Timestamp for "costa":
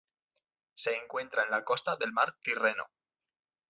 1.63-1.95